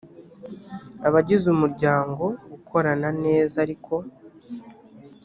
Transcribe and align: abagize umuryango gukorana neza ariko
abagize 1.07 1.45
umuryango 1.49 2.23
gukorana 2.51 3.09
neza 3.23 3.55
ariko 3.65 3.93